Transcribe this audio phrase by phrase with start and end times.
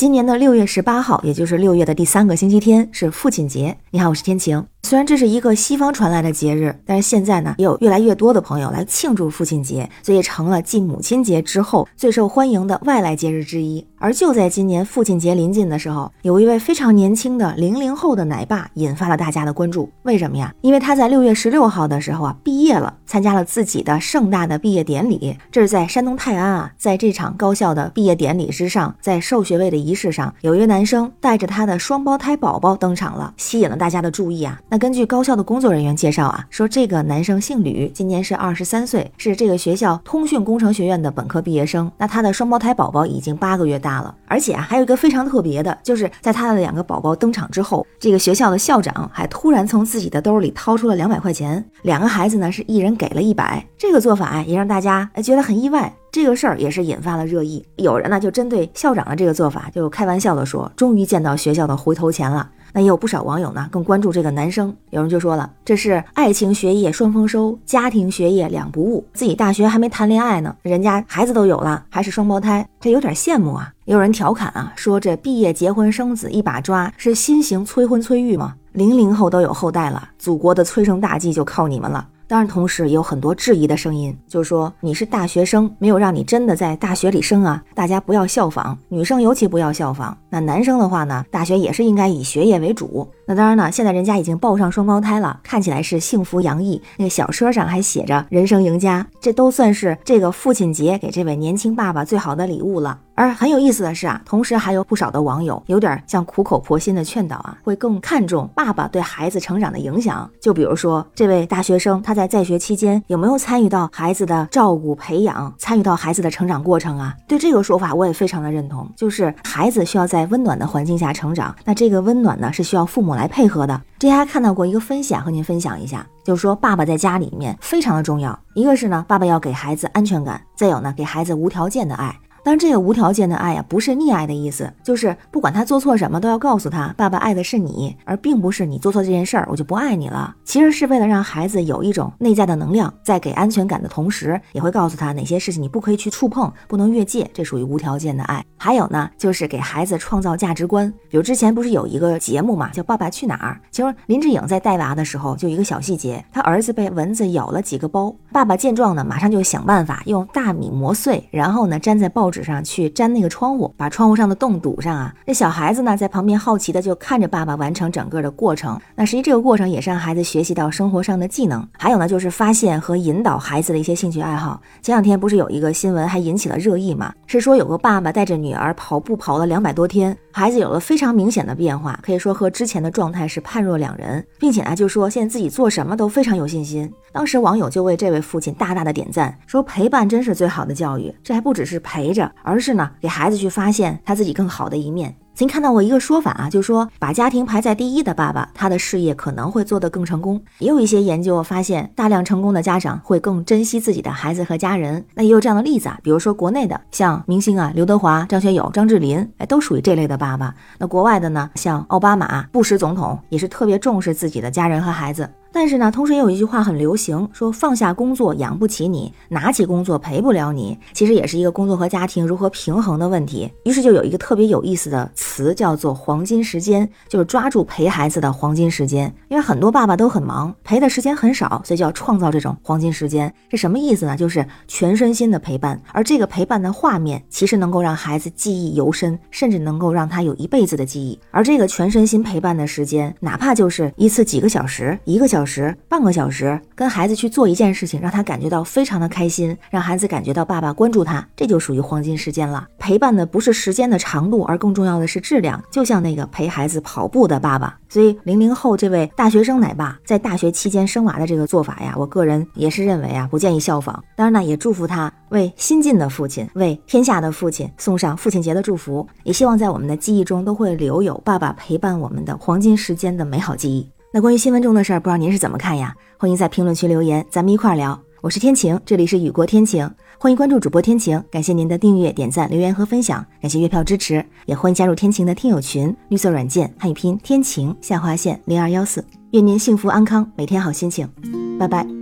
[0.00, 3.76] 今年的六月十八号，也就是六月的第三个星期天，是父亲节。
[3.90, 4.64] 你好，我是天晴。
[4.82, 13.86] 虽然这是一个西方传来的节日，但是现在呢，也有越来越多的朋友来庆祝父亲节，所以成了继母亲节之后最受欢迎的外来节日之一。
[13.98, 19.88] 而就在今年父亲节临近的时候，有一位非常年轻的零零后的奶爸引发了大家的关注。
[20.04, 20.52] 为什么呀？
[20.62, 25.36] 因为他在六月十六号的时候啊毕业了，参加了自己的盛大的毕业典礼。
[25.52, 34.58] 这是在山东泰安啊，在这场高校的毕业典礼之上，在授学位的仪式上，有一位男生带着他的双胞胎宝宝登场了，吸引了大家的注意啊。
[34.72, 41.90] 那根据高校的工作人员介绍啊，说这个男生姓吕，今年是二十三岁，是这个学校通讯工程学院的本科毕业生。
[41.98, 53.66] 那他的双胞胎宝宝已经八个月大了，而且啊，还有一个非常特别的，就是在他的两个宝宝登场之后，这个学校的校长还突然从自己的兜里掏出了两百块钱，两个孩子呢是一人给了一百。
[53.76, 55.92] 这个做法也让大家觉得很意外。
[56.12, 62.48] 这个事儿也是引发了热议，有人呢就针对校长的这个做法，就开玩笑的说，终于见到学校的回头钱了。
[62.72, 69.04] 那也有不少网友呢更关注这个男生，有人就说了，这是爱情学业双丰收，家庭学业两不误。
[69.12, 73.72] 自己大学还没谈恋爱呢，人家孩子都有了，还是双胞胎，这有点羡慕啊。
[73.84, 78.54] 也有人调侃啊，说这毕业结婚生子一把抓，是新型催婚催育吗？
[78.72, 82.06] 零零后都有后代了，祖国的催生大计就靠你们了。
[82.30, 90.16] 当然，同时也有很多质疑的声音，就是说你是大学生，没有让你真的在大学里生啊，大家不要效仿，女生尤其不要效仿。
[90.28, 93.04] 那男生的话呢，大学也是应该以学业为主。
[93.26, 102.96] 那当然呢，现在人家已经抱上双胞胎了，看起来是幸福洋溢，那个小车上还写着“人生赢家”，这都算是这个父亲节给这位年轻爸爸最好的礼物了。
[103.20, 110.26] 而很有意思的是啊，同时还有不少的网友有点像苦口婆心的劝导啊，会更看重爸爸对孩子成长的影响。
[110.40, 117.14] 就比如说这位大学生，他在在学期间有没有参与到孩子的照顾培养，参与到孩子的成长过程啊？
[117.28, 123.78] 对这个说法我也非常的认同，就是孩子需要在温暖的环境下成长，那这个温暖呢是需要父母来配合的。
[123.98, 132.18] 之前还看到过一个分享，和您分享一下，就是说爸爸在家里面非常的重要，一个是呢，爸爸要给孩子安全感，再有呢，给孩子无条件的爱。
[132.42, 140.34] 当然，这个无条件的爱呀，不是溺爱的意思，就是不管他做错什么，都要告诉他，爸爸爱的是你，而并不是你做错这件事儿，我就不爱你了。
[140.44, 148.44] 其实是为了让孩子有一种内在的能量，在给安全感的同时，也会告诉他哪些事情你不可以去触碰，不能越界，这属于无条件的爱。
[148.56, 150.92] 还有呢，就是给孩子创造价值观。
[151.08, 165.14] 比如之前不是有一个节目嘛，叫《爸爸去哪儿》，其实林志颖在带娃的时候，就一个小细节，他儿子被蚊子咬了几个包，爸爸见状呢，马上就想办法用大米磨碎，然后呢粘在报纸上去粘那个窗户，把窗户上的洞堵上啊。
[165.26, 168.80] 那小孩子呢在旁边好奇的就看着爸爸完成整个的过程。
[168.94, 171.66] 那实际这个过程也是让孩子学习到生活上的技能。
[171.78, 174.60] 还有呢就是发现和引导孩子的一些兴趣爱好。
[174.82, 177.12] 前两天不是有一个新闻还引起了热议嘛？
[177.26, 186.90] 是说有个爸爸带着女儿跑步跑了两百多天，孩子有了非常明显的变化，可以说和之前的状态是判若两人，并且呢就说现在自己做什么都非常有信心。
[187.12, 195.14] 当时网友就为这位父亲大大的点赞，说陪伴真是最好的教育，这还不只是陪着，而是呢给孩子去发现他自己更好的一面。
[195.32, 200.38] 曾看到过一个说法啊，就说把家庭排在第一的爸爸，他的事业可能会做得更成功。
[200.58, 205.02] 也有一些研究发现，大量成功的家长会更珍惜自己的孩子和家人。
[205.14, 210.54] 那也有这样的例子啊，比如说国内的像明星啊，刘德华、张学友、张智霖，哎，都属于这类的爸爸。
[210.76, 215.26] 那国外的呢，像奥巴马、布什总统，也是特别重视自己的家人和孩子。
[215.52, 220.78] 但是呢，同时也有一句话很流行，说放下工作养不起你，拿起工作陪不了你。
[220.92, 223.50] 其实也是一个工作和家庭如何平衡的问题。
[223.64, 229.12] 于是就有一个特别有意思的词，叫做黄金时间，就是抓住陪孩子的黄金时间。
[229.28, 233.32] 因为很多爸爸都很忙，陪的时间很少，所以就要创造这种黄金时间。
[233.48, 234.16] 这什么意思呢？
[234.16, 235.82] 就是全身心的陪伴。
[235.92, 241.18] 而这个陪伴的画面，其实能够让孩子记忆犹深，甚至能够让他有一辈子的记忆。
[241.32, 245.39] 而这个全身心陪伴的时间，哪怕就是一次几个小时，一个小。
[245.40, 252.68] 小时、半个小时，跟孩子去做一件事情，让他感觉到非常的开心，让孩子感觉到爸爸关注他，这就属于黄金时间了。
[252.78, 255.62] 陪伴的不是时间的长度，而更重要的是质量。
[255.70, 264.04] 就像那个陪孩子跑步的爸爸，所以零零后这位大学生奶爸在大学期间生娃的这个做法呀，我个人也是认为啊，不建议效仿。
[264.14, 273.90] 当然呢，也祝福他为新晋的父亲，为天下的父亲送上父亲节的祝福，也希望在我们的记忆中都会留有爸爸陪伴我们的黄金时间的美好记忆。
[274.12, 275.94] 那关于新闻中的事儿，不知道您是怎么看呀？
[276.18, 277.98] 欢迎在评论区留言，咱们一块儿聊。
[278.20, 291.08] 我是天晴，这里是雨过天晴，欢迎关注主播天晴，感谢您的订阅、点赞、留言和分享，感谢月票支持，也欢迎加入天晴的听友群，绿色软件汉语拼天晴下划线零二幺四，愿您幸福安康，每天好心情，
[291.56, 291.99] 拜拜。